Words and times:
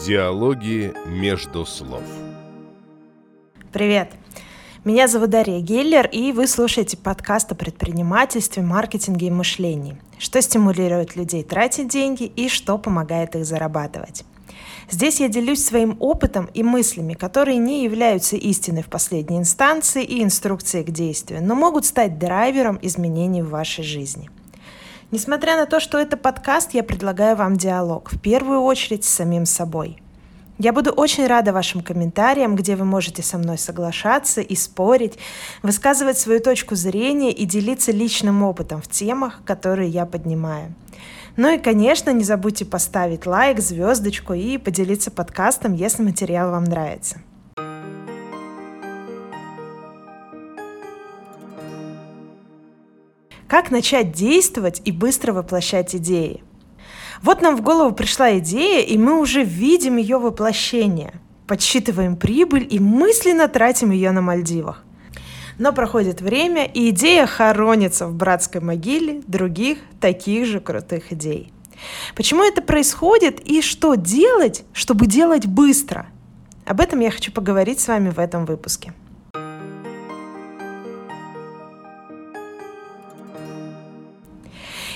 Диалоги 0.00 0.94
между 1.04 1.66
слов. 1.66 2.02
Привет! 3.72 4.10
Меня 4.84 5.06
зовут 5.06 5.28
Дарья 5.28 5.60
Геллер, 5.60 6.08
и 6.10 6.32
вы 6.32 6.46
слушаете 6.46 6.96
подкаст 6.96 7.52
о 7.52 7.54
предпринимательстве, 7.54 8.62
маркетинге 8.62 9.26
и 9.26 9.30
мышлении. 9.30 10.00
Что 10.18 10.40
стимулирует 10.40 11.14
людей 11.14 11.44
тратить 11.44 11.88
деньги 11.88 12.24
и 12.24 12.48
что 12.48 12.78
помогает 12.78 13.36
их 13.36 13.44
зарабатывать. 13.44 14.24
Здесь 14.90 15.20
я 15.20 15.28
делюсь 15.28 15.62
своим 15.62 15.98
опытом 16.00 16.46
и 16.54 16.62
мыслями, 16.62 17.12
которые 17.12 17.58
не 17.58 17.84
являются 17.84 18.36
истиной 18.36 18.82
в 18.82 18.88
последней 18.88 19.36
инстанции 19.36 20.02
и 20.02 20.22
инструкцией 20.22 20.86
к 20.86 20.90
действию, 20.90 21.44
но 21.44 21.54
могут 21.54 21.84
стать 21.84 22.18
драйвером 22.18 22.78
изменений 22.80 23.42
в 23.42 23.50
вашей 23.50 23.84
жизни– 23.84 24.30
Несмотря 25.12 25.58
на 25.58 25.66
то, 25.66 25.78
что 25.78 25.98
это 25.98 26.16
подкаст, 26.16 26.72
я 26.72 26.82
предлагаю 26.82 27.36
вам 27.36 27.58
диалог, 27.58 28.10
в 28.10 28.18
первую 28.18 28.62
очередь 28.62 29.04
с 29.04 29.10
самим 29.10 29.44
собой. 29.44 29.98
Я 30.58 30.72
буду 30.72 30.90
очень 30.90 31.26
рада 31.26 31.52
вашим 31.52 31.82
комментариям, 31.82 32.56
где 32.56 32.76
вы 32.76 32.86
можете 32.86 33.22
со 33.22 33.36
мной 33.36 33.58
соглашаться 33.58 34.40
и 34.40 34.56
спорить, 34.56 35.18
высказывать 35.62 36.16
свою 36.16 36.40
точку 36.40 36.76
зрения 36.76 37.30
и 37.30 37.44
делиться 37.44 37.92
личным 37.92 38.42
опытом 38.42 38.80
в 38.80 38.88
темах, 38.88 39.42
которые 39.44 39.90
я 39.90 40.06
поднимаю. 40.06 40.72
Ну 41.36 41.54
и, 41.54 41.58
конечно, 41.58 42.08
не 42.08 42.24
забудьте 42.24 42.64
поставить 42.64 43.26
лайк, 43.26 43.60
звездочку 43.60 44.32
и 44.32 44.56
поделиться 44.56 45.10
подкастом, 45.10 45.74
если 45.74 46.02
материал 46.02 46.52
вам 46.52 46.64
нравится. 46.64 47.20
Как 53.52 53.70
начать 53.70 54.12
действовать 54.12 54.80
и 54.86 54.92
быстро 54.92 55.34
воплощать 55.34 55.94
идеи? 55.94 56.42
Вот 57.20 57.42
нам 57.42 57.54
в 57.54 57.60
голову 57.60 57.94
пришла 57.94 58.38
идея, 58.38 58.80
и 58.80 58.96
мы 58.96 59.20
уже 59.20 59.44
видим 59.44 59.98
ее 59.98 60.16
воплощение. 60.16 61.20
Подсчитываем 61.46 62.16
прибыль 62.16 62.66
и 62.70 62.78
мысленно 62.78 63.48
тратим 63.48 63.90
ее 63.90 64.10
на 64.12 64.22
Мальдивах. 64.22 64.82
Но 65.58 65.74
проходит 65.74 66.22
время, 66.22 66.64
и 66.64 66.88
идея 66.88 67.26
хоронится 67.26 68.06
в 68.06 68.14
братской 68.14 68.62
могиле 68.62 69.20
других 69.26 69.80
таких 70.00 70.46
же 70.46 70.58
крутых 70.58 71.12
идей. 71.12 71.52
Почему 72.16 72.44
это 72.44 72.62
происходит 72.62 73.40
и 73.40 73.60
что 73.60 73.96
делать, 73.96 74.64
чтобы 74.72 75.06
делать 75.06 75.44
быстро? 75.44 76.06
Об 76.64 76.80
этом 76.80 77.00
я 77.00 77.10
хочу 77.10 77.30
поговорить 77.30 77.80
с 77.80 77.88
вами 77.88 78.08
в 78.08 78.18
этом 78.18 78.46
выпуске. 78.46 78.94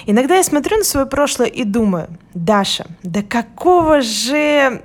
Иногда 0.08 0.36
я 0.36 0.44
смотрю 0.44 0.78
на 0.78 0.84
свое 0.84 1.04
прошлое 1.04 1.48
и 1.48 1.64
думаю, 1.64 2.08
Даша, 2.32 2.86
да 3.02 3.22
какого 3.22 4.00
же 4.00 4.80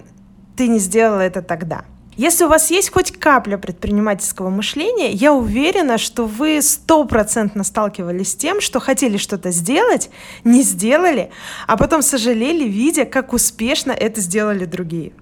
ты 0.58 0.68
не 0.68 0.80
сделала 0.80 1.20
это 1.22 1.44
тогда? 1.44 1.86
Если 2.18 2.44
у 2.44 2.50
вас 2.50 2.72
есть 2.72 2.92
хоть 2.92 3.12
капля 3.12 3.58
предпринимательского 3.58 4.50
мышления, 4.50 5.12
я 5.12 5.32
уверена, 5.32 5.98
что 5.98 6.26
вы 6.26 6.62
стопроцентно 6.62 7.64
сталкивались 7.64 8.32
с 8.32 8.36
тем, 8.36 8.62
что 8.62 8.80
хотели 8.80 9.18
что-то 9.18 9.52
сделать, 9.52 10.10
не 10.44 10.62
сделали, 10.64 11.30
а 11.68 11.78
потом 11.78 12.02
сожалели, 12.02 12.68
видя, 12.68 13.06
как 13.06 13.32
успешно 13.32 13.92
это 13.92 14.20
сделали 14.22 14.66
другие. 14.66 15.14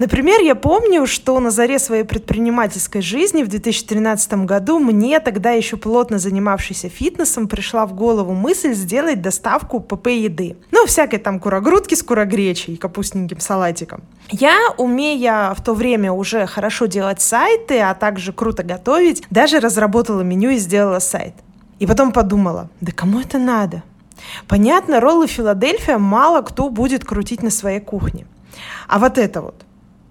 Например, 0.00 0.40
я 0.40 0.54
помню, 0.54 1.06
что 1.06 1.38
на 1.40 1.50
заре 1.50 1.78
своей 1.78 2.04
предпринимательской 2.04 3.02
жизни 3.02 3.42
в 3.42 3.48
2013 3.48 4.32
году 4.46 4.78
мне, 4.78 5.20
тогда 5.20 5.50
еще 5.50 5.76
плотно 5.76 6.18
занимавшийся 6.18 6.88
фитнесом, 6.88 7.48
пришла 7.48 7.84
в 7.84 7.92
голову 7.92 8.32
мысль 8.32 8.72
сделать 8.72 9.20
доставку 9.20 9.78
ПП 9.78 10.06
еды. 10.06 10.56
Ну, 10.70 10.86
всякой 10.86 11.18
там 11.18 11.38
курогрудки 11.38 11.94
с 11.94 12.02
курогречей 12.02 12.74
и 12.74 12.76
капустненьким 12.78 13.40
салатиком. 13.40 14.00
Я, 14.30 14.56
умея 14.78 15.52
в 15.54 15.62
то 15.62 15.74
время 15.74 16.12
уже 16.12 16.46
хорошо 16.46 16.86
делать 16.86 17.20
сайты, 17.20 17.80
а 17.80 17.92
также 17.92 18.32
круто 18.32 18.62
готовить, 18.62 19.22
даже 19.28 19.60
разработала 19.60 20.22
меню 20.22 20.48
и 20.48 20.56
сделала 20.56 21.00
сайт. 21.00 21.34
И 21.78 21.86
потом 21.86 22.12
подумала, 22.12 22.70
да 22.80 22.90
кому 22.92 23.20
это 23.20 23.36
надо? 23.36 23.82
Понятно, 24.48 24.98
роллы 25.00 25.26
Филадельфия 25.26 25.98
мало 25.98 26.40
кто 26.40 26.70
будет 26.70 27.04
крутить 27.04 27.42
на 27.42 27.50
своей 27.50 27.80
кухне. 27.80 28.24
А 28.88 28.98
вот 28.98 29.18
это 29.18 29.42
вот, 29.42 29.66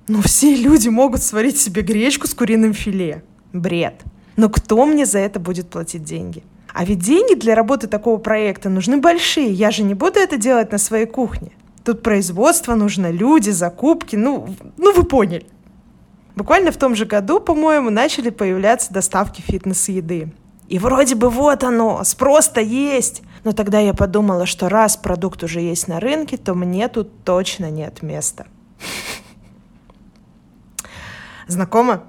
ну, 0.10 0.22
все 0.24 0.56
люди 0.56 0.90
могут 0.90 1.22
сварить 1.22 1.60
себе 1.60 1.84
гречку 1.84 2.28
с 2.28 2.34
куриным 2.34 2.74
филе. 2.74 3.24
Бред. 3.54 4.02
Но 4.36 4.50
кто 4.50 4.86
мне 4.86 5.06
за 5.06 5.20
это 5.20 5.40
будет 5.40 5.70
платить 5.70 6.04
деньги? 6.04 6.44
А 6.74 6.84
ведь 6.84 7.00
деньги 7.00 7.36
для 7.36 7.56
работы 7.56 7.88
такого 7.88 8.18
проекта 8.18 8.70
нужны 8.70 8.98
большие. 8.98 9.52
Я 9.52 9.70
же 9.70 9.84
не 9.84 9.94
буду 9.94 10.20
это 10.20 10.38
делать 10.38 10.72
на 10.72 10.80
своей 10.80 11.06
кухне. 11.06 11.52
Тут 11.84 12.02
производство 12.02 12.74
нужно, 12.74 13.12
люди, 13.12 13.52
закупки. 13.52 14.16
Ну, 14.16 14.56
ну 14.78 14.94
вы 14.94 15.04
поняли. 15.04 15.46
Буквально 16.36 16.72
в 16.72 16.78
том 16.78 16.96
же 16.96 17.06
году, 17.06 17.40
по-моему, 17.40 17.92
начали 17.92 18.32
появляться 18.32 18.92
доставки 18.92 19.42
фитнес-еды. 19.42 20.32
И 20.70 20.80
вроде 20.80 21.16
бы 21.16 21.30
вот 21.30 21.64
оно, 21.64 22.04
спрос-то 22.04 22.62
есть. 22.62 23.22
Но 23.44 23.52
тогда 23.52 23.80
я 23.80 23.94
подумала, 23.94 24.48
что 24.48 24.70
раз 24.70 24.98
продукт 24.98 25.44
уже 25.44 25.60
есть 25.60 25.88
на 25.88 26.00
рынке, 26.00 26.38
то 26.38 26.56
мне 26.56 26.88
тут 26.88 27.24
точно 27.24 27.70
нет 27.70 28.02
места. 28.02 28.48
Знакомо? 31.50 32.04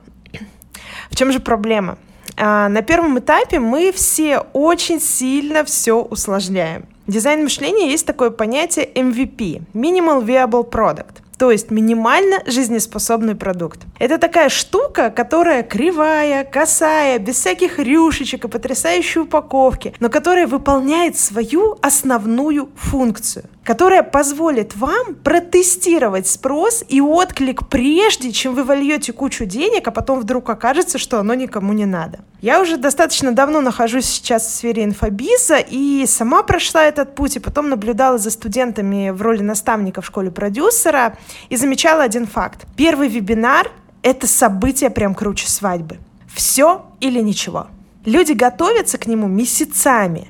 В 1.11 1.17
чем 1.17 1.33
же 1.33 1.41
проблема? 1.41 1.97
А, 2.37 2.69
на 2.69 2.83
первом 2.83 3.19
этапе 3.19 3.59
мы 3.59 3.91
все 3.91 4.39
очень 4.53 5.01
сильно 5.01 5.65
все 5.65 6.01
усложняем. 6.01 6.87
В 7.07 7.13
дизайн 7.13 7.43
мышления 7.43 7.91
есть 7.91 8.07
такое 8.07 8.31
понятие 8.31 8.87
MVP– 8.87 9.63
Minimal 9.75 10.25
Viable 10.25 10.71
Product– 10.71 11.17
то 11.41 11.51
есть 11.51 11.71
минимально 11.71 12.43
жизнеспособный 12.45 13.35
продукт. 13.35 13.81
Это 13.99 14.19
такая 14.19 14.51
штука, 14.51 15.09
которая 15.09 15.63
кривая, 15.63 16.45
косая, 16.45 17.19
без 17.19 17.37
всяких 17.37 17.79
рюшечек 17.79 18.45
и 18.45 18.49
потрясающей 18.49 19.23
упаковки, 19.23 19.95
но 20.01 20.11
которая 20.11 20.47
выполняет 20.47 21.17
свою 21.17 21.79
основную 21.81 22.69
функцию 22.77 23.45
которая 23.71 24.03
позволит 24.03 24.75
вам 24.75 25.15
протестировать 25.15 26.27
спрос 26.27 26.83
и 26.89 27.01
отклик 27.01 27.69
прежде, 27.69 28.33
чем 28.33 28.55
вы 28.55 28.65
вольете 28.65 29.13
кучу 29.13 29.45
денег, 29.45 29.87
а 29.87 29.91
потом 29.91 30.19
вдруг 30.19 30.49
окажется, 30.51 30.99
что 30.99 31.21
оно 31.21 31.35
никому 31.35 31.73
не 31.73 31.87
надо. 31.87 32.21
Я 32.41 32.63
уже 32.63 32.79
достаточно 32.79 33.33
давно 33.33 33.61
нахожусь 33.61 34.07
сейчас 34.07 34.47
в 34.47 34.51
сфере 34.51 34.83
инфобиза 34.83 35.59
и 35.59 36.05
сама 36.07 36.43
прошла 36.43 36.85
этот 36.85 37.15
путь, 37.15 37.37
и 37.37 37.39
потом 37.39 37.69
наблюдала 37.69 38.17
за 38.19 38.31
студентами 38.31 39.11
в 39.11 39.21
роли 39.21 39.43
наставника 39.43 40.01
в 40.01 40.07
школе 40.07 40.31
продюсера 40.31 41.19
и 41.49 41.57
замечала 41.57 42.03
один 42.03 42.27
факт. 42.27 42.67
Первый 42.77 43.09
вебинар— 43.09 43.71
это 44.03 44.27
событие 44.27 44.91
прям 44.91 45.15
круче 45.15 45.49
свадьбы. 45.49 45.99
Все 46.33 46.87
или 47.01 47.21
ничего. 47.21 47.67
Люди 48.05 48.33
готовятся 48.33 48.99
к 48.99 49.07
нему 49.07 49.27
месяцами, 49.27 50.29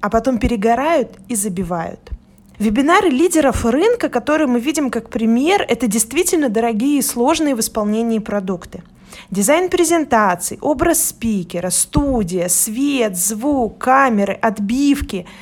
а 0.00 0.10
потом 0.10 0.38
перегорают 0.38 1.16
и 1.28 1.34
забивают. 1.34 2.10
Вебинары 2.58 3.08
лидеров 3.08 3.64
рынка, 3.64 4.08
которые 4.08 4.46
мы 4.46 4.60
видим 4.60 4.90
как 4.90 5.10
пример, 5.10 5.64
это 5.68 5.86
действительно 5.86 6.48
дорогие 6.48 6.98
и 6.98 7.02
сложные 7.02 7.54
в 7.54 7.60
исполнении 7.60 8.18
продукты. 8.18 8.82
Дизайн 9.30 9.68
презентаций, 9.68 10.58
образ 10.60 11.08
спикера, 11.08 11.70
студия, 11.70 12.48
свет, 12.48 13.16
звук, 13.16 13.78
камеры, 13.78 14.32
отбивки– 14.34 15.26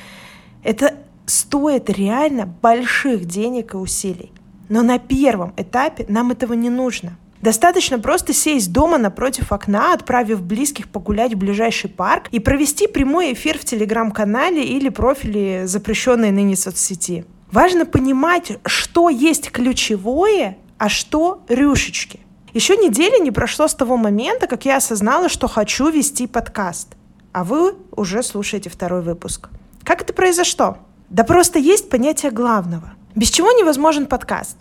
это 0.65 0.95
стоит 1.27 1.89
реально 1.91 2.47
больших 2.47 3.25
денег 3.25 3.75
и 3.75 3.77
усилий. 3.77 4.31
Но 4.69 4.81
на 4.81 4.99
первом 4.99 5.53
этапе 5.57 6.05
нам 6.09 6.31
этого 6.31 6.53
не 6.53 6.69
нужно– 6.69 7.17
Достаточно 7.45 7.99
просто 7.99 8.33
сесть 8.33 8.71
дома 8.71 8.97
напротив 8.97 9.51
окна, 9.51 9.93
отправив 9.93 10.41
близких 10.41 10.89
погулять 10.89 11.35
в 11.35 11.37
ближайший 11.37 11.91
парк 11.91 12.23
и 12.31 12.39
провести 12.39 12.87
прямой 12.87 13.33
эфир 13.33 13.59
в 13.59 13.65
телеграм-канале 13.65 14.63
или 14.63 14.89
профиле 14.89 15.67
запрещенной 15.67 16.31
ныне 16.31 16.55
соцсети. 16.55 17.23
Важно 17.51 17.85
понимать, 17.85 18.57
что 18.65 19.09
есть 19.09 19.51
ключевое, 19.51 20.57
а 20.79 20.89
что 20.89 21.43
рюшечки. 21.47 22.19
Еще 22.53 22.77
недели 22.77 23.21
не 23.21 23.29
прошло 23.29 23.67
с 23.67 23.75
того 23.75 23.95
момента, 23.95 24.47
как 24.47 24.65
я 24.65 24.77
осознала, 24.77 25.29
что 25.29 25.47
хочу 25.47 25.89
вести 25.89 26.25
подкаст. 26.25 26.95
А 27.31 27.43
вы 27.43 27.75
уже 27.91 28.23
слушаете 28.23 28.71
второй 28.71 29.03
выпуск. 29.03 29.49
Как 29.83 30.01
это 30.01 30.13
произошло? 30.13 30.79
Да 31.11 31.23
просто 31.23 31.59
есть 31.59 31.91
понятие 31.91 32.31
главного. 32.31 32.94
Без 33.15 33.29
чего 33.29 33.51
невозможен 33.51 34.05
подкаст? 34.05 34.57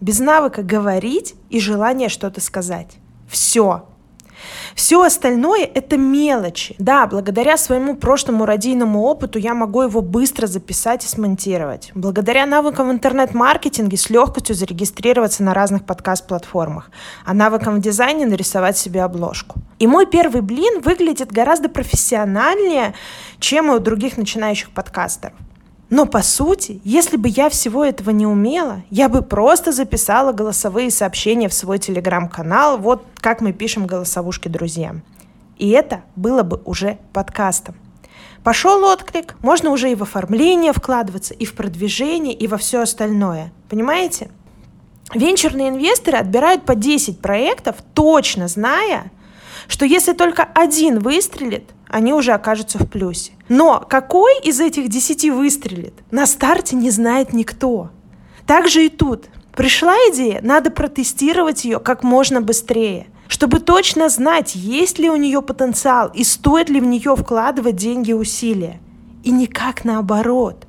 без 0.00 0.20
навыка 0.20 0.62
говорить 0.62 1.34
и 1.50 1.60
желания 1.60 2.08
что-то 2.08 2.40
сказать. 2.40 2.96
Все. 3.28 3.84
Все 4.76 5.02
остальное— 5.02 5.68
это 5.74 5.96
мелочи. 5.96 6.76
Да, 6.78 7.08
благодаря 7.08 7.56
своему 7.56 7.96
прошлому 7.96 8.46
радийному 8.46 9.02
опыту 9.02 9.40
я 9.40 9.52
могу 9.52 9.82
его 9.82 10.00
быстро 10.00 10.46
записать 10.46 11.04
и 11.04 11.08
смонтировать. 11.08 11.90
Благодаря 11.96 12.46
навыкам 12.46 12.88
в 12.88 12.92
интернет-маркетинге 12.92 13.96
с 13.96 14.08
легкостью 14.10 14.54
зарегистрироваться 14.54 15.42
на 15.42 15.54
разных 15.54 15.84
подкаст-платформах, 15.84 16.92
а 17.24 17.34
навыкам 17.34 17.76
в 17.76 17.80
дизайне 17.80 18.26
нарисовать 18.26 18.78
себе 18.78 19.02
обложку. 19.02 19.58
И 19.80 19.88
мой 19.88 20.06
первый 20.06 20.40
блин 20.40 20.82
выглядит 20.82 21.32
гораздо 21.32 21.68
профессиональнее, 21.68 22.94
чем 23.40 23.70
у 23.70 23.80
других 23.80 24.16
начинающих 24.16 24.70
подкастеров. 24.70 25.34
Но 25.90 26.04
по 26.04 26.22
сути, 26.22 26.80
если 26.84 27.16
бы 27.16 27.28
я 27.28 27.48
всего 27.48 27.82
этого 27.82 28.10
не 28.10 28.26
умела, 28.26 28.82
я 28.90 29.08
бы 29.08 29.22
просто 29.22 29.72
записала 29.72 30.32
голосовые 30.32 30.90
сообщения 30.90 31.48
в 31.48 31.54
свой 31.54 31.78
телеграм-канал, 31.78 32.76
вот 32.76 33.04
как 33.20 33.40
мы 33.40 33.52
пишем 33.52 33.86
голосовушки 33.86 34.48
друзьям. 34.48 35.02
И 35.56 35.70
это 35.70 36.02
было 36.14 36.42
бы 36.42 36.60
уже 36.66 36.98
подкастом. 37.12 37.74
Пошел 38.44 38.84
отклик, 38.84 39.34
можно 39.40 39.70
уже 39.70 39.90
и 39.90 39.94
в 39.94 40.02
оформление 40.02 40.72
вкладываться, 40.72 41.34
и 41.34 41.44
в 41.44 41.54
продвижение, 41.54 42.34
и 42.34 42.46
во 42.46 42.58
все 42.58 42.82
остальное. 42.82 43.50
Понимаете? 43.68 44.30
Венчурные 45.14 45.70
инвесторы 45.70 46.18
отбирают 46.18 46.64
по 46.64 46.74
10 46.74 47.20
проектов, 47.20 47.76
точно 47.94 48.46
зная, 48.46 49.10
что 49.66 49.86
если 49.86 50.12
только 50.12 50.44
один 50.54 50.98
выстрелит, 50.98 51.64
они 51.88 52.12
уже 52.12 52.32
окажутся 52.32 52.78
в 52.78 52.88
плюсе. 52.88 53.32
Но 53.48 53.84
какой 53.88 54.38
из 54.40 54.60
этих 54.60 54.88
10 54.88 55.30
выстрелит, 55.30 55.94
на 56.10 56.26
старте 56.26 56.76
не 56.76 56.90
знает 56.90 57.32
никто. 57.32 57.90
Так 58.46 58.68
же 58.68 58.86
и 58.86 58.88
тут. 58.88 59.26
Пришла 59.56 59.94
идея, 60.12 60.40
надо 60.42 60.70
протестировать 60.70 61.64
ее 61.64 61.80
как 61.80 62.04
можно 62.04 62.40
быстрее, 62.40 63.08
чтобы 63.26 63.58
точно 63.58 64.08
знать, 64.08 64.54
есть 64.54 65.00
ли 65.00 65.10
у 65.10 65.16
нее 65.16 65.42
потенциал 65.42 66.12
и 66.14 66.22
стоит 66.22 66.68
ли 66.68 66.80
в 66.80 66.84
нее 66.84 67.16
вкладывать 67.16 67.74
деньги 67.74 68.10
и 68.10 68.14
усилия. 68.14 68.80
И 69.24 69.32
никак 69.32 69.84
наоборот. 69.84 70.67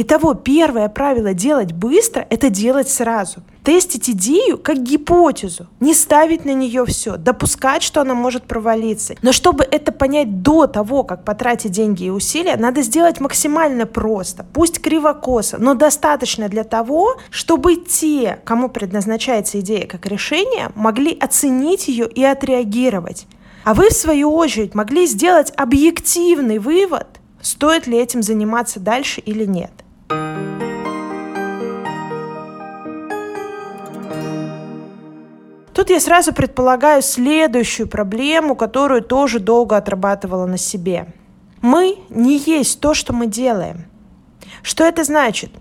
Итого, 0.00 0.34
первое 0.34 0.88
правило 0.88 1.34
делать 1.34 1.72
быстро– 1.72 2.24
это 2.30 2.50
делать 2.50 2.88
сразу. 2.88 3.42
Тестить 3.64 4.08
идею 4.08 4.56
как 4.56 4.80
гипотезу, 4.80 5.66
не 5.80 5.92
ставить 5.92 6.44
на 6.44 6.54
нее 6.54 6.86
все, 6.86 7.16
допускать, 7.16 7.82
что 7.82 8.02
она 8.02 8.14
может 8.14 8.44
провалиться. 8.44 9.16
Но 9.22 9.32
чтобы 9.32 9.64
это 9.64 9.90
понять 9.90 10.40
до 10.40 10.68
того, 10.68 11.02
как 11.02 11.24
потратить 11.24 11.72
деньги 11.72 12.04
и 12.04 12.10
усилия, 12.10 12.54
надо 12.56 12.82
сделать 12.82 13.18
максимально 13.18 13.86
просто, 13.86 14.46
пусть 14.52 14.80
кривокосо, 14.80 15.58
но 15.58 15.74
достаточно 15.74 16.48
для 16.48 16.62
того, 16.62 17.16
чтобы 17.30 17.74
те, 17.74 18.38
кому 18.44 18.68
предназначается 18.68 19.58
идея 19.58 19.88
как 19.88 20.06
решение, 20.06 20.70
могли 20.76 21.18
оценить 21.18 21.88
ее 21.88 22.08
и 22.08 22.22
отреагировать. 22.22 23.26
А 23.64 23.74
вы, 23.74 23.88
в 23.88 23.94
свою 23.94 24.32
очередь, 24.32 24.76
могли 24.76 25.06
сделать 25.06 25.52
объективный 25.56 26.60
вывод, 26.60 27.08
стоит 27.42 27.88
ли 27.88 27.98
этим 27.98 28.22
заниматься 28.22 28.78
дальше 28.78 29.20
или 29.20 29.44
нет. 29.44 29.72
Тут 35.78 35.90
я 35.90 36.00
сразу 36.00 36.32
предполагаю 36.32 37.02
следующую 37.02 37.86
проблему, 37.86 38.56
которую 38.56 39.00
тоже 39.00 39.38
долго 39.38 39.76
отрабатывала 39.76 40.44
на 40.44 40.58
себе. 40.58 41.06
Мы 41.60 41.98
не 42.10 42.36
есть 42.36 42.80
то, 42.80 42.94
что 42.94 43.12
мы 43.12 43.28
делаем. 43.28 43.86
Что 44.62 44.82
это 44.82 45.04
значит? 45.04 45.52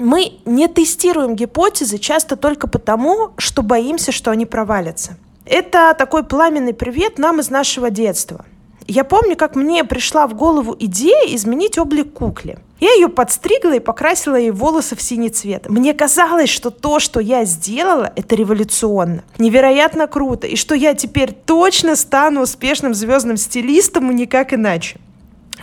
Мы 0.00 0.40
не 0.46 0.66
тестируем 0.66 1.36
гипотезы 1.36 1.98
часто 1.98 2.34
только 2.34 2.66
потому, 2.66 3.34
что 3.38 3.62
боимся, 3.62 4.10
что 4.10 4.32
они 4.32 4.46
провалятся. 4.46 5.16
Это 5.44 5.94
такой 5.96 6.24
пламенный 6.24 6.74
привет 6.74 7.16
нам 7.16 7.38
из 7.38 7.48
нашего 7.48 7.90
детства– 7.90 8.46
я 8.88 9.02
помню, 9.02 9.36
как 9.36 9.56
мне 9.56 9.82
пришла 9.82 10.28
в 10.28 10.34
голову 10.34 10.76
идея 10.78 11.34
изменить 11.34 11.76
облик 11.76 12.12
кукле. 12.12 12.60
Я 12.78 12.92
ее 12.92 13.08
подстригла 13.08 13.74
и 13.74 13.80
покрасила 13.80 14.36
ей 14.36 14.50
волосы 14.50 14.96
в 14.96 15.02
синий 15.02 15.30
цвет. 15.30 15.68
Мне 15.68 15.94
казалось, 15.94 16.50
что 16.50 16.70
то, 16.70 17.00
что 17.00 17.20
я 17.20 17.44
сделала, 17.44 18.12
это 18.16 18.34
революционно. 18.34 19.24
Невероятно 19.38 20.06
круто. 20.06 20.46
И 20.46 20.56
что 20.56 20.74
я 20.74 20.94
теперь 20.94 21.32
точно 21.32 21.96
стану 21.96 22.42
успешным 22.42 22.94
звездным 22.94 23.38
стилистом 23.38 24.10
и 24.10 24.14
никак 24.14 24.52
иначе. 24.52 24.98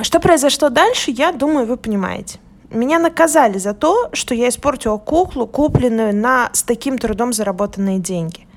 Что 0.01 0.19
произошло 0.19 0.69
дальше, 0.69 1.11
я 1.11 1.31
думаю, 1.31 1.67
вы 1.67 1.77
понимаете. 1.77 2.39
Меня 2.71 2.97
наказали 2.97 3.59
за 3.59 3.75
то, 3.75 4.09
что 4.13 4.33
я 4.33 4.49
испортила 4.49 4.97
куклу, 4.97 5.45
купленную 5.45 6.15
на 6.15 6.49
с 6.53 6.63
таким 6.63 6.97
трудом 6.97 7.31
заработанные 7.31 7.99
деньги. 7.99 8.47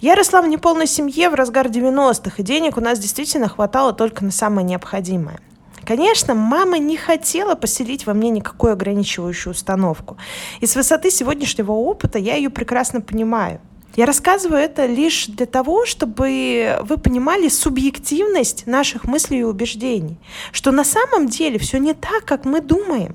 Я 0.00 0.14
росла 0.14 0.40
в 0.40 0.48
неполной 0.48 0.86
семье 0.86 1.28
в 1.28 1.34
разгар 1.34 1.66
90-х, 1.66 2.36
и 2.38 2.42
денег 2.42 2.78
у 2.78 2.80
нас 2.80 2.98
действительно 2.98 3.48
хватало 3.48 3.92
только 3.92 4.24
на 4.24 4.30
самое 4.30 4.66
необходимое. 4.66 5.38
Конечно, 5.86 6.34
мама 6.34 6.78
не 6.78 6.96
хотела 6.96 7.54
поселить 7.54 8.06
во 8.06 8.12
мне 8.12 8.30
никакую 8.30 8.72
ограничивающую 8.72 9.52
установку. 9.52 10.16
И 10.60 10.66
с 10.66 10.74
высоты 10.74 11.12
сегодняшнего 11.12 11.70
опыта 11.70 12.18
я 12.18 12.34
ее 12.34 12.50
прекрасно 12.50 13.00
понимаю. 13.00 13.60
Я 13.94 14.04
рассказываю 14.04 14.60
это 14.60 14.84
лишь 14.84 15.26
для 15.26 15.46
того, 15.46 15.86
чтобы 15.86 16.78
вы 16.82 16.98
понимали 16.98 17.48
субъективность 17.48 18.66
наших 18.66 19.04
мыслей 19.04 19.38
и 19.38 19.44
убеждений, 19.44 20.18
что 20.50 20.72
на 20.72 20.84
самом 20.84 21.28
деле 21.28 21.58
все 21.58 21.78
не 21.78 21.94
так, 21.94 22.24
как 22.24 22.44
мы 22.44 22.60
думаем. 22.60 23.14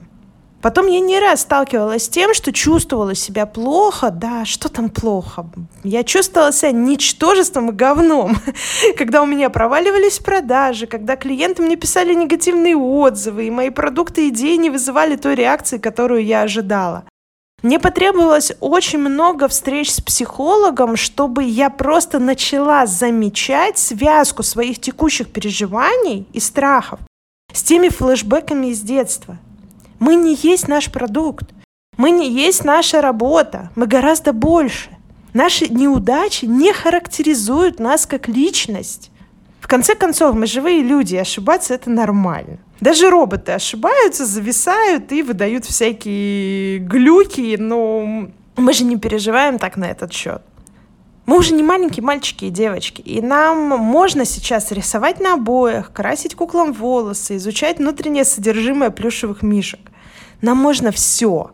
Потом 0.61 0.85
я 0.85 0.99
не 0.99 1.19
раз 1.19 1.41
сталкивалась 1.41 2.05
с 2.05 2.09
тем, 2.09 2.33
что 2.35 2.53
чувствовала 2.53 3.15
себя 3.15 3.47
плохо. 3.47 4.11
Да, 4.11 4.45
что 4.45 4.69
там 4.69 4.89
плохо? 4.89 5.47
Я 5.83 6.03
чувствовала 6.03 6.51
себя 6.51 6.71
ничтожеством 6.71 7.71
и 7.71 7.73
говном. 7.73 8.37
Когда 8.97 9.23
у 9.23 9.25
меня 9.25 9.49
проваливались 9.49 10.19
продажи, 10.19 10.85
когда 10.85 11.15
клиенты 11.15 11.63
мне 11.63 11.75
писали 11.75 12.13
негативные 12.13 12.77
отзывы, 12.77 13.47
и 13.47 13.51
мои 13.51 13.69
продукты 13.69 14.27
и 14.27 14.29
идеи 14.29 14.55
не 14.55 14.69
вызывали 14.69 15.15
той 15.15 15.35
реакции, 15.35 15.77
которую 15.79 16.23
я 16.23 16.43
ожидала. 16.43 17.05
Мне 17.63 17.79
потребовалось 17.79 18.53
очень 18.59 18.99
много 18.99 19.47
встреч 19.47 19.91
с 19.91 20.01
психологом, 20.01 20.95
чтобы 20.95 21.43
я 21.43 21.69
просто 21.69 22.19
начала 22.19 22.85
замечать 22.85 23.77
связку 23.77 24.43
своих 24.43 24.79
текущих 24.79 25.31
переживаний 25.31 26.27
и 26.33 26.39
страхов 26.39 26.99
с 27.53 27.63
теми 27.63 27.89
флешбеками 27.89 28.67
из 28.67 28.81
детства– 28.81 29.37
мы 30.01 30.15
не 30.15 30.33
есть 30.33 30.67
наш 30.67 30.91
продукт. 30.91 31.45
Мы 31.95 32.09
не 32.09 32.27
есть 32.27 32.65
наша 32.65 33.01
работа. 33.01 33.69
Мы 33.75 33.85
гораздо 33.85 34.33
больше. 34.33 34.89
Наши 35.33 35.67
неудачи 35.67 36.45
не 36.45 36.73
характеризуют 36.73 37.79
нас 37.79 38.07
как 38.07 38.27
личность. 38.27 39.11
В 39.59 39.67
конце 39.67 39.93
концов, 39.93 40.35
мы 40.35 40.47
живые 40.47 40.81
люди, 40.81 41.13
и 41.13 41.19
ошибаться 41.19 41.75
это 41.75 41.91
нормально. 41.91 42.57
Даже 42.79 43.11
роботы 43.11 43.51
ошибаются, 43.51 44.25
зависают 44.25 45.11
и 45.11 45.21
выдают 45.21 45.65
всякие 45.65 46.79
глюки, 46.79 47.55
но 47.59 48.27
мы 48.57 48.73
же 48.73 48.83
не 48.83 48.97
переживаем 48.97 49.59
так 49.59 49.77
на 49.77 49.85
этот 49.85 50.11
счет. 50.11 50.41
Мы 51.27 51.37
уже 51.37 51.53
не 51.53 51.61
маленькие 51.61 52.03
мальчики 52.03 52.45
и 52.45 52.49
девочки, 52.49 53.01
и 53.01 53.21
нам 53.21 53.69
можно 53.69 54.25
сейчас 54.25 54.71
рисовать 54.71 55.19
на 55.19 55.35
обоях, 55.35 55.93
красить 55.93 56.33
куклам 56.33 56.73
волосы, 56.73 57.35
изучать 57.35 57.77
внутреннее 57.77 58.25
содержимое 58.25 58.89
плюшевых 58.89 59.43
мишек. 59.43 59.90
Нам 60.41 60.57
можно 60.57 60.91
все. 60.91 61.51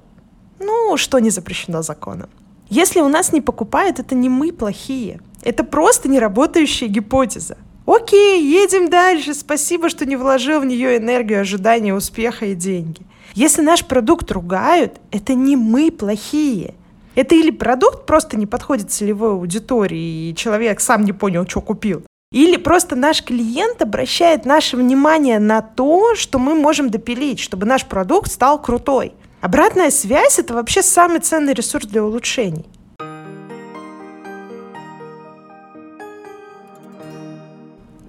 Ну, 0.59 0.97
что 0.97 1.19
не 1.19 1.29
запрещено 1.29 1.81
законом. 1.81 2.29
Если 2.69 2.99
у 3.01 3.07
нас 3.07 3.31
не 3.31 3.41
покупают, 3.41 3.99
это 3.99 4.15
не 4.15 4.29
мы 4.29 4.51
плохие. 4.51 5.19
Это 5.41 5.63
просто 5.63 6.09
неработающая 6.09 6.87
гипотеза. 6.87 7.57
Окей, 7.85 8.43
едем 8.43 8.89
дальше. 8.89 9.33
Спасибо, 9.33 9.89
что 9.89 10.05
не 10.05 10.15
вложил 10.15 10.59
в 10.59 10.65
нее 10.65 10.97
энергию, 10.97 11.41
ожидания, 11.41 11.93
успеха 11.93 12.47
и 12.47 12.55
деньги. 12.55 13.01
Если 13.33 13.61
наш 13.61 13.85
продукт 13.85 14.31
ругают, 14.31 14.99
это 15.11 15.33
не 15.35 15.55
мы 15.55 15.91
плохие. 15.91 16.73
Это 17.15 17.35
или 17.35 17.51
продукт 17.51 18.05
просто 18.05 18.37
не 18.37 18.45
подходит 18.45 18.91
целевой 18.91 19.31
аудитории, 19.31 20.29
и 20.29 20.35
человек 20.35 20.79
сам 20.79 21.03
не 21.03 21.13
понял, 21.13 21.47
что 21.47 21.61
купил. 21.61 22.03
Или 22.31 22.57
просто 22.57 22.97
наш 22.97 23.23
клиент 23.23 23.81
обращает 23.81 24.45
наше 24.45 24.75
внимание 24.75 25.39
на 25.39 25.61
то, 25.61 26.13
что 26.15 26.39
мы 26.39 26.55
можем 26.55 26.89
допилить, 26.89 27.39
чтобы 27.39 27.65
наш 27.65 27.85
продукт 27.85 28.29
стал 28.29 28.61
крутой. 28.61 29.13
Обратная 29.39 29.91
связь– 29.91 30.37
это 30.39 30.53
вообще 30.53 30.81
самый 30.81 31.19
ценный 31.19 31.53
ресурс 31.53 31.85
для 31.85 32.03
улучшений. 32.03 32.65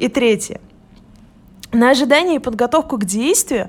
И 0.01 0.09
третье. 0.09 0.61
На 1.71 1.91
ожидание 1.91 2.37
и 2.37 2.41
подготовку 2.41 2.99
к 2.99 3.05
действию 3.05 3.69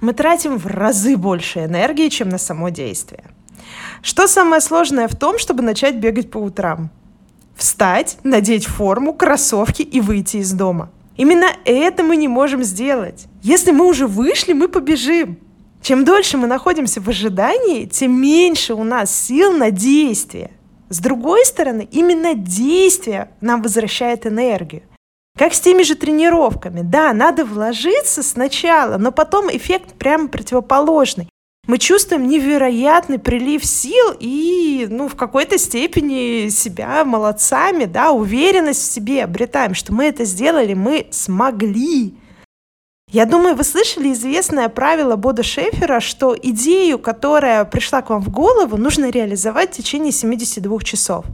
мы 0.00 0.12
тратим 0.12 0.56
в 0.56 0.66
разы 0.66 1.16
больше 1.16 1.64
энергии, 1.66 2.08
чем 2.08 2.30
на 2.30 2.38
само 2.38 2.70
действие. 2.70 3.24
Что 4.02 4.26
самое 4.26 4.60
сложное 4.60 5.06
в 5.06 5.14
том, 5.14 5.38
чтобы 5.38 5.62
начать 5.62 5.96
бегать 5.96 6.30
по 6.32 6.38
утрам? 6.38 6.90
Встать, 7.56 8.18
надеть 8.24 8.66
форму, 8.66 9.14
кроссовки 9.14 9.82
и 9.82 10.00
выйти 10.00 10.38
из 10.38 10.52
дома. 10.52 10.90
Именно 11.16 11.46
это 11.64 12.02
мы 12.02 12.16
не 12.16 12.28
можем 12.28 12.62
сделать. 12.64 13.26
Если 13.42 13.70
мы 13.70 13.86
уже 13.86 14.06
вышли, 14.06 14.52
мы 14.52 14.68
побежим. 14.68 15.38
Чем 15.80 16.04
дольше 16.04 16.36
мы 16.36 16.46
находимся 16.46 17.00
в 17.00 17.08
ожидании, 17.08 17.84
тем 17.86 18.20
меньше 18.20 18.74
у 18.74 18.84
нас 18.84 19.14
сил 19.14 19.52
на 19.52 19.70
действие. 19.70 20.50
С 20.88 20.98
другой 20.98 21.44
стороны, 21.44 21.88
именно 21.90 22.34
действие 22.34 23.30
нам 23.40 23.62
возвращает 23.62 24.26
энергию. 24.26 24.82
Как 25.36 25.52
с 25.52 25.60
теми 25.60 25.82
же 25.82 25.94
тренировками. 25.94 26.82
Да, 26.82 27.12
надо 27.12 27.44
вложиться 27.44 28.22
сначала, 28.22 28.98
но 28.98 29.12
потом 29.12 29.48
эффект 29.48 29.94
прямо 29.94 30.28
противоположный 30.28 31.28
мы 31.66 31.78
чувствуем 31.78 32.28
невероятный 32.28 33.18
прилив 33.18 33.64
сил 33.64 34.14
и, 34.18 34.86
ну, 34.90 35.08
в 35.08 35.16
какой-то 35.16 35.58
степени 35.58 36.48
себя 36.48 37.04
молодцами, 37.04 37.86
да, 37.86 38.12
уверенность 38.12 38.82
в 38.82 38.92
себе 38.92 39.24
обретаем, 39.24 39.74
что 39.74 39.92
мы 39.94 40.04
это 40.04 40.24
сделали, 40.24 40.74
мы 40.74 41.06
смогли. 41.10 42.14
Я 43.10 43.26
думаю, 43.26 43.54
вы 43.54 43.64
слышали 43.64 44.12
известное 44.12 44.68
правило 44.68 45.16
Бода 45.16 45.42
Шефера, 45.42 46.00
что 46.00 46.36
идею, 46.40 46.98
которая 46.98 47.64
пришла 47.64 48.02
к 48.02 48.10
вам 48.10 48.20
в 48.20 48.28
голову, 48.28 48.76
нужно 48.76 49.10
реализовать 49.10 49.72
в 49.72 49.76
течение 49.76 50.12
72 50.12 50.80
часов, 50.80 51.24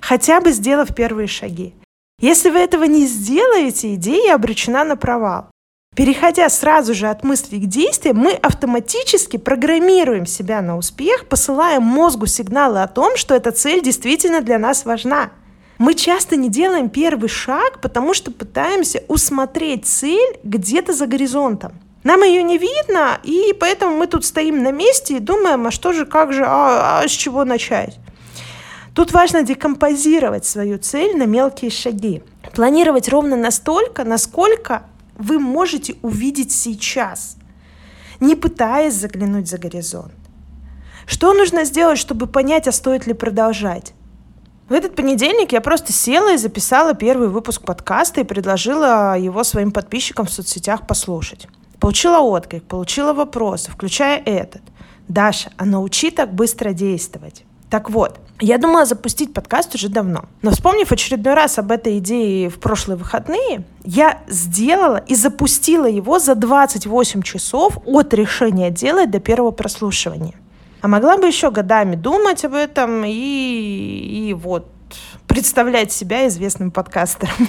хотя 0.00 0.40
бы 0.40 0.52
сделав 0.52 0.94
первые 0.94 1.28
шаги. 1.28 1.74
Если 2.20 2.50
вы 2.50 2.58
этого 2.58 2.84
не 2.84 3.06
сделаете, 3.06 3.94
идея 3.94 4.34
обречена 4.34 4.84
на 4.84 4.96
провал. 4.96 5.50
Переходя 5.98 6.48
сразу 6.48 6.94
же 6.94 7.08
от 7.08 7.24
мыслей 7.24 7.58
к 7.58 7.66
действиям, 7.66 8.18
мы 8.18 8.30
автоматически 8.30 9.36
программируем 9.36 10.26
себя 10.26 10.62
на 10.62 10.76
успех, 10.76 11.26
посылая 11.26 11.80
мозгу 11.80 12.26
сигналы 12.26 12.82
о 12.82 12.86
том, 12.86 13.16
что 13.16 13.34
эта 13.34 13.50
цель 13.50 13.82
действительно 13.82 14.40
для 14.40 14.60
нас 14.60 14.84
важна. 14.84 15.30
Мы 15.78 15.94
часто 15.94 16.36
не 16.36 16.50
делаем 16.50 16.88
первый 16.88 17.28
шаг, 17.28 17.80
потому 17.80 18.14
что 18.14 18.30
пытаемся 18.30 19.02
усмотреть 19.08 19.86
цель 19.86 20.38
где-то 20.44 20.92
за 20.92 21.08
горизонтом. 21.08 21.72
Нам 22.04 22.22
ее 22.22 22.44
не 22.44 22.58
видно, 22.58 23.18
и 23.24 23.52
поэтому 23.58 23.96
мы 23.96 24.06
тут 24.06 24.24
стоим 24.24 24.62
на 24.62 24.70
месте 24.70 25.16
и 25.16 25.18
думаем, 25.18 25.66
а 25.66 25.72
что 25.72 25.92
же, 25.92 26.06
как 26.06 26.32
же, 26.32 26.44
а, 26.46 27.00
а 27.00 27.08
с 27.08 27.10
чего 27.10 27.44
начать? 27.44 27.98
Тут 28.94 29.10
важно 29.10 29.42
декомпозировать 29.42 30.44
свою 30.44 30.78
цель 30.78 31.16
на 31.16 31.24
мелкие 31.24 31.72
шаги. 31.72 32.22
Планировать 32.54 33.08
ровно 33.08 33.34
настолько, 33.34 34.04
насколько 34.04 34.84
вы 35.18 35.38
можете 35.38 35.96
увидеть 36.02 36.52
сейчас, 36.52 37.36
не 38.20 38.34
пытаясь 38.34 38.94
заглянуть 38.94 39.48
за 39.48 39.58
горизонт. 39.58 40.14
Что 41.06 41.34
нужно 41.34 41.64
сделать, 41.64 41.98
чтобы 41.98 42.26
понять, 42.26 42.68
а 42.68 42.72
стоит 42.72 43.06
ли 43.06 43.14
продолжать? 43.14 43.94
В 44.68 44.72
этот 44.72 44.94
понедельник 44.94 45.52
я 45.52 45.62
просто 45.62 45.92
села 45.92 46.34
и 46.34 46.36
записала 46.36 46.92
первый 46.92 47.28
выпуск 47.28 47.62
подкаста 47.62 48.20
и 48.20 48.24
предложила 48.24 49.18
его 49.18 49.42
своим 49.42 49.72
подписчикам 49.72 50.26
в 50.26 50.30
соцсетях 50.30 50.86
послушать. 50.86 51.48
Получила 51.80 52.18
отклик, 52.18 52.64
получила 52.64 53.14
вопросы, 53.14 53.70
включая 53.70 54.22
этот. 54.24 54.62
Даша, 55.08 55.50
а 55.56 55.64
научи 55.64 56.10
так 56.10 56.34
быстро 56.34 56.72
действовать. 56.72 57.44
Так 57.70 57.88
вот, 57.88 58.20
я 58.40 58.58
думала 58.58 58.84
запустить 58.84 59.32
подкаст 59.32 59.74
уже 59.74 59.88
давно. 59.88 60.24
Но 60.42 60.50
вспомнив 60.50 60.90
очередной 60.90 61.34
раз 61.34 61.58
об 61.58 61.72
этой 61.72 61.98
идее 61.98 62.48
в 62.48 62.58
прошлые 62.60 62.96
выходные, 62.96 63.64
я 63.84 64.22
сделала 64.28 64.98
и 64.98 65.14
запустила 65.14 65.86
его 65.86 66.18
за 66.18 66.34
28 66.34 67.22
часов 67.22 67.78
от 67.84 68.14
решения 68.14 68.70
делать 68.70 69.10
до 69.10 69.20
первого 69.20 69.50
прослушивания. 69.50 70.34
А 70.80 70.88
могла 70.88 71.16
бы 71.16 71.26
еще 71.26 71.50
годами 71.50 71.96
думать 71.96 72.44
об 72.44 72.54
этом 72.54 73.04
и, 73.04 73.10
и 73.10 74.34
вот 74.34 74.66
представлять 75.26 75.92
себя 75.92 76.26
известным 76.28 76.70
подкастером. 76.70 77.48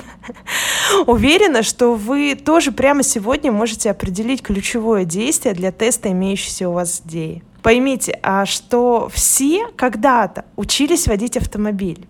Уверена, 1.07 1.63
что 1.63 1.93
вы 1.93 2.35
тоже 2.35 2.71
прямо 2.71 3.03
сегодня 3.03 3.51
можете 3.51 3.91
определить 3.91 4.41
ключевое 4.41 5.05
действие 5.05 5.53
для 5.53 5.71
теста 5.71 6.11
имеющейся 6.11 6.67
у 6.67 6.73
вас 6.73 7.01
идеи. 7.05 7.43
Поймите, 7.61 8.19
а 8.23 8.45
что 8.45 9.09
все 9.13 9.67
когда-то 9.75 10.45
учились 10.55 11.07
водить 11.07 11.37
автомобиль. 11.37 12.07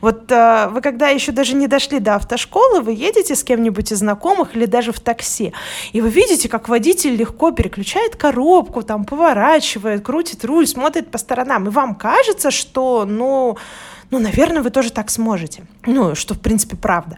Вот 0.00 0.30
э, 0.30 0.68
вы 0.70 0.80
когда 0.80 1.08
еще 1.08 1.32
даже 1.32 1.54
не 1.54 1.66
дошли 1.66 1.98
до 1.98 2.14
автошколы, 2.14 2.80
вы 2.80 2.92
едете 2.92 3.34
с 3.34 3.44
кем-нибудь 3.44 3.92
из 3.92 3.98
знакомых 3.98 4.56
или 4.56 4.66
даже 4.66 4.92
в 4.92 5.00
такси, 5.00 5.52
и 5.92 6.00
вы 6.00 6.08
видите, 6.08 6.48
как 6.48 6.68
водитель 6.68 7.14
легко 7.14 7.50
переключает 7.50 8.16
коробку, 8.16 8.82
там 8.82 9.04
поворачивает, 9.04 10.04
крутит 10.04 10.44
руль, 10.44 10.66
смотрит 10.66 11.10
по 11.10 11.18
сторонам, 11.18 11.66
и 11.66 11.70
вам 11.70 11.94
кажется, 11.94 12.50
что, 12.50 13.04
ну, 13.06 13.58
ну, 14.10 14.18
наверное, 14.18 14.62
вы 14.62 14.70
тоже 14.70 14.92
так 14.92 15.10
сможете. 15.10 15.64
Ну, 15.84 16.14
что, 16.14 16.34
в 16.34 16.40
принципе, 16.40 16.76
правда. 16.76 17.16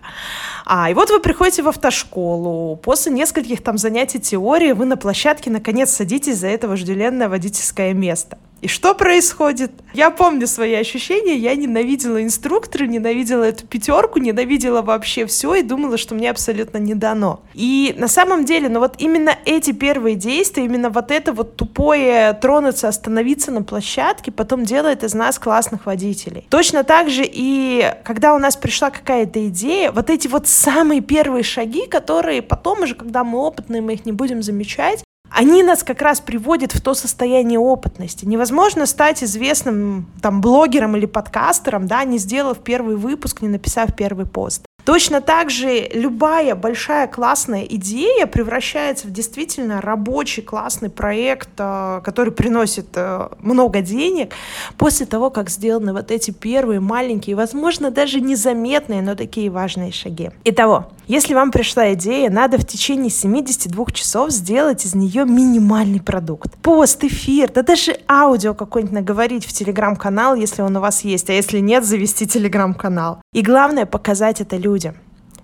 А, 0.64 0.90
и 0.90 0.94
вот 0.94 1.10
вы 1.10 1.20
приходите 1.20 1.62
в 1.62 1.68
автошколу, 1.68 2.76
после 2.76 3.12
нескольких 3.12 3.62
там 3.62 3.78
занятий 3.78 4.18
теории 4.18 4.72
вы 4.72 4.84
на 4.86 4.96
площадке 4.96 5.50
наконец 5.50 5.90
садитесь 5.90 6.38
за 6.38 6.48
это 6.48 6.68
вожделенное 6.68 7.28
водительское 7.28 7.92
место. 7.92 8.38
И 8.60 8.68
что 8.68 8.94
происходит? 8.94 9.70
Я 9.94 10.10
помню 10.10 10.46
свои 10.46 10.74
ощущения, 10.74 11.36
я 11.36 11.54
ненавидела 11.54 12.22
инструктора, 12.22 12.84
ненавидела 12.84 13.44
эту 13.44 13.66
пятерку, 13.66 14.18
ненавидела 14.18 14.82
вообще 14.82 15.26
все 15.26 15.54
и 15.54 15.62
думала, 15.62 15.96
что 15.96 16.14
мне 16.14 16.30
абсолютно 16.30 16.78
не 16.78 16.94
дано. 16.94 17.40
И 17.54 17.94
на 17.96 18.08
самом 18.08 18.44
деле, 18.44 18.68
ну 18.68 18.80
вот 18.80 18.96
именно 18.98 19.36
эти 19.44 19.72
первые 19.72 20.16
действия, 20.16 20.64
именно 20.64 20.90
вот 20.90 21.10
это 21.10 21.32
вот 21.32 21.56
тупое 21.56 22.32
тронуться, 22.34 22.88
остановиться 22.88 23.52
на 23.52 23.62
площадке, 23.62 24.32
потом 24.32 24.64
делает 24.64 25.04
из 25.04 25.14
нас 25.14 25.38
классных 25.38 25.86
водителей. 25.86 26.46
Точно 26.50 26.84
так 26.84 27.10
же 27.10 27.22
и 27.24 27.94
когда 28.04 28.34
у 28.34 28.38
нас 28.38 28.56
пришла 28.56 28.90
какая-то 28.90 29.46
идея, 29.48 29.92
вот 29.92 30.10
эти 30.10 30.26
вот 30.26 30.48
самые 30.48 31.00
первые 31.00 31.44
шаги, 31.44 31.86
которые 31.86 32.42
потом 32.42 32.82
уже, 32.82 32.94
когда 32.94 33.24
мы 33.24 33.38
опытные, 33.38 33.82
мы 33.82 33.94
их 33.94 34.04
не 34.04 34.12
будем 34.12 34.42
замечать, 34.42 35.04
они 35.30 35.62
нас 35.62 35.82
как 35.82 36.02
раз 36.02 36.20
приводят 36.20 36.72
в 36.72 36.80
то 36.80 36.94
состояние 36.94 37.58
опытности. 37.58 38.24
Невозможно 38.24 38.86
стать 38.86 39.22
известным 39.22 40.06
там 40.22 40.40
блогером 40.40 40.96
или 40.96 41.06
подкастером, 41.06 41.86
да, 41.86 42.04
не 42.04 42.18
сделав 42.18 42.58
первый 42.58 42.96
выпуск, 42.96 43.42
не 43.42 43.48
написав 43.48 43.94
первый 43.96 44.26
пост. 44.26 44.67
Точно 44.88 45.20
так 45.20 45.50
же 45.50 45.86
любая 45.92 46.54
большая 46.54 47.08
классная 47.08 47.62
идея 47.64 48.26
превращается 48.26 49.06
в 49.06 49.10
действительно 49.10 49.82
рабочий 49.82 50.40
классный 50.40 50.88
проект, 50.88 51.50
э, 51.58 52.00
который 52.02 52.32
приносит 52.32 52.86
э, 52.94 53.28
много 53.40 53.82
денег 53.82 54.32
после 54.78 55.04
того, 55.04 55.28
как 55.28 55.50
сделаны 55.50 55.92
вот 55.92 56.10
эти 56.10 56.30
первые 56.30 56.80
маленькие, 56.80 57.36
возможно, 57.36 57.90
даже 57.90 58.22
незаметные, 58.22 59.02
но 59.02 59.14
такие 59.14 59.50
важные 59.50 59.92
шаги. 59.92 60.30
Итого, 60.44 60.86
если 61.06 61.34
вам 61.34 61.50
пришла 61.50 61.92
идея, 61.92 62.30
надо 62.30 62.56
в 62.56 62.66
течение 62.66 63.10
72 63.10 63.86
часов 63.92 64.30
сделать 64.30 64.86
из 64.86 64.94
нее 64.94 65.26
минимальный 65.26 66.00
продукт. 66.00 66.54
Пост, 66.62 67.04
эфир, 67.04 67.50
да 67.52 67.62
даже 67.62 67.96
аудио 68.08 68.54
какой-нибудь 68.54 68.94
наговорить 68.94 69.44
в 69.44 69.52
телеграм-канал, 69.52 70.34
если 70.34 70.62
он 70.62 70.76
у 70.76 70.80
вас 70.80 71.04
есть, 71.04 71.28
а 71.28 71.34
если 71.34 71.58
нет, 71.60 71.84
завести 71.84 72.26
телеграм-канал. 72.26 73.20
И 73.34 73.42
главное, 73.42 73.84
показать 73.84 74.40
это 74.40 74.56
людям 74.56 74.77
людям. 74.78 74.94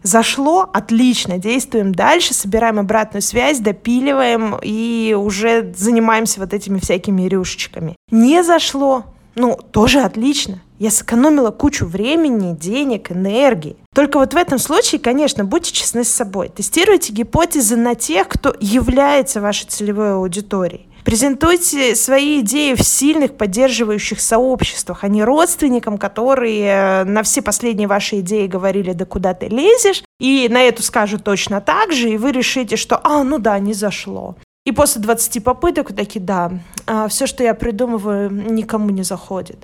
Зашло, 0.02 0.68
отлично, 0.72 1.38
действуем 1.38 1.94
дальше, 1.94 2.34
собираем 2.34 2.78
обратную 2.78 3.22
связь, 3.22 3.58
допиливаем 3.58 4.56
и 4.62 5.16
уже 5.18 5.72
занимаемся 5.74 6.40
вот 6.40 6.52
этими 6.52 6.78
всякими 6.78 7.22
рюшечками. 7.22 7.96
Не 8.10 8.44
зашло, 8.44 9.04
ну, 9.34 9.58
тоже 9.72 10.00
отлично. 10.00 10.60
Я 10.78 10.90
сэкономила 10.90 11.50
кучу 11.50 11.86
времени, 11.86 12.54
денег, 12.54 13.10
энергии. 13.12 13.76
Только 13.94 14.18
вот 14.18 14.34
в 14.34 14.36
этом 14.36 14.58
случае, 14.58 15.00
конечно, 15.00 15.44
будьте 15.44 15.72
честны 15.72 16.04
с 16.04 16.10
собой. 16.10 16.50
Тестируйте 16.50 17.12
гипотезы 17.12 17.76
на 17.76 17.94
тех, 17.94 18.28
кто 18.28 18.54
является 18.60 19.40
вашей 19.40 19.66
целевой 19.68 20.14
аудиторией. 20.14 20.86
Презентуйте 21.04 21.94
свои 21.94 22.40
идеи 22.40 22.72
в 22.74 22.82
сильных 22.82 23.36
поддерживающих 23.36 24.20
сообществах, 24.20 25.04
а 25.04 25.08
не 25.08 25.22
родственникам, 25.22 25.98
которые 25.98 26.64
э, 26.64 27.04
на 27.04 27.22
все 27.22 27.42
последние 27.42 27.86
ваши 27.86 28.20
идеи 28.20 28.46
говорили, 28.46 28.92
да 28.92 29.04
куда 29.04 29.34
ты 29.34 29.48
лезешь, 29.48 30.02
и 30.18 30.48
на 30.50 30.62
эту 30.62 30.82
скажут 30.82 31.22
точно 31.22 31.60
так 31.60 31.92
же, 31.92 32.08
и 32.08 32.16
вы 32.16 32.32
решите, 32.32 32.76
что, 32.76 32.98
а, 33.04 33.22
ну 33.22 33.38
да, 33.38 33.58
не 33.58 33.74
зашло. 33.74 34.36
И 34.64 34.72
после 34.72 35.02
20 35.02 35.44
попыток 35.44 35.94
такие, 35.94 36.24
да, 36.24 36.52
а, 36.86 37.06
все, 37.08 37.26
что 37.26 37.44
я 37.44 37.52
придумываю, 37.52 38.30
никому 38.30 38.88
не 38.88 39.02
заходит. 39.02 39.58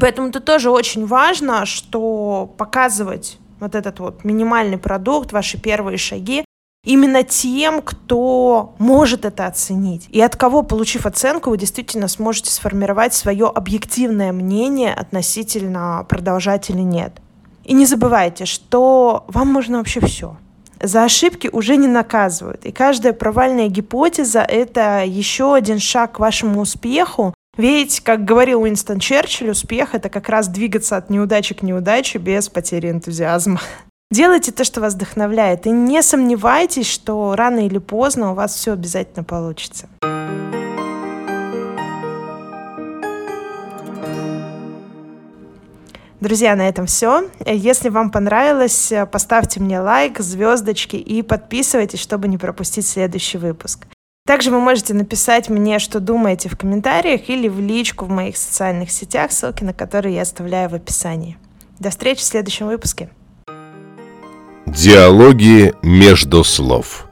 Поэтому 0.00 0.28
это 0.28 0.40
тоже 0.40 0.70
очень 0.70 1.04
важно, 1.04 1.66
что 1.66 2.50
показывать 2.56 3.38
вот 3.60 3.74
этот 3.74 4.00
вот 4.00 4.24
минимальный 4.24 4.78
продукт, 4.78 5.32
ваши 5.32 5.60
первые 5.60 5.98
шаги, 5.98 6.44
именно 6.84 7.22
тем, 7.22 7.82
кто 7.82 8.74
может 8.78 9.24
это 9.24 9.46
оценить. 9.46 10.08
И 10.10 10.20
от 10.20 10.36
кого, 10.36 10.62
получив 10.62 11.06
оценку, 11.06 11.50
вы 11.50 11.58
действительно 11.58 12.08
сможете 12.08 12.50
сформировать 12.50 13.14
свое 13.14 13.46
объективное 13.46 14.32
мнение 14.32 14.94
относительно 14.94 16.04
продолжать 16.08 16.70
или 16.70 16.80
нет. 16.80 17.12
И 17.64 17.74
не 17.74 17.84
забывайте, 17.84 18.46
что 18.46 19.24
вам 19.28 19.48
можно 19.48 19.78
вообще 19.78 20.00
все. 20.00 20.36
За 20.80 21.04
ошибки 21.04 21.50
уже 21.52 21.76
не 21.76 21.88
наказывают. 21.88 22.64
И 22.64 22.72
каждая 22.72 23.12
провальная 23.12 23.68
гипотеза— 23.68 24.40
это 24.48 25.04
еще 25.04 25.54
один 25.54 25.78
шаг 25.78 26.12
к 26.12 26.18
вашему 26.20 26.60
успеху. 26.60 27.34
Ведь, 27.56 28.00
как 28.00 28.24
говорил 28.24 28.62
Уинстон 28.62 29.00
Черчилль, 29.00 29.50
успех— 29.50 29.88
это 29.94 30.08
как 30.08 30.28
раз 30.28 30.46
двигаться 30.48 30.96
от 30.96 31.10
неудачи 31.10 31.54
к 31.54 31.62
неудаче 31.62 32.18
без 32.18 32.48
потери 32.48 32.90
энтузиазма. 32.90 33.60
Делайте 34.10 34.52
то, 34.52 34.64
что 34.64 34.80
вас 34.80 34.94
вдохновляет, 34.94 35.66
и 35.66 35.70
не 35.70 36.02
сомневайтесь, 36.02 36.90
что 36.90 37.36
рано 37.36 37.66
или 37.66 37.76
поздно 37.76 38.32
у 38.32 38.34
вас 38.34 38.54
все 38.54 38.72
обязательно 38.72 39.22
получится. 39.22 39.86
Друзья, 46.20 46.56
на 46.56 46.66
этом 46.66 46.86
все. 46.86 47.28
Если 47.44 47.90
вам 47.90 48.10
понравилось, 48.10 48.92
поставьте 49.12 49.60
мне 49.60 49.78
лайк, 49.78 50.20
звездочки 50.20 50.96
и 50.96 51.20
подписывайтесь, 51.20 52.00
чтобы 52.00 52.28
не 52.28 52.38
пропустить 52.38 52.86
следующий 52.86 53.36
выпуск. 53.36 53.86
Также 54.26 54.50
вы 54.50 54.58
можете 54.58 54.94
написать 54.94 55.50
мне, 55.50 55.78
что 55.78 56.00
думаете 56.00 56.48
в 56.48 56.56
комментариях 56.56 57.28
или 57.28 57.46
в 57.46 57.60
личку 57.60 58.06
в 58.06 58.10
моих 58.10 58.38
социальных 58.38 58.90
сетях, 58.90 59.32
ссылки 59.32 59.64
на 59.64 59.74
которые 59.74 60.16
я 60.16 60.22
оставляю 60.22 60.70
в 60.70 60.74
описании. 60.74 61.36
До 61.78 61.90
встречи 61.90 62.20
в 62.20 62.24
следующем 62.24 62.68
выпуске. 62.68 63.10
Диалоги 64.68 65.72
между 65.82 66.44
слов. 66.44 67.07